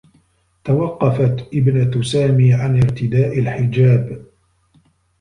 توقّفت 0.63 1.47
ابنة 1.53 2.01
سامي 2.03 2.53
عن 2.53 2.77
ارتداء 2.77 3.39
الحجاب. 3.39 4.25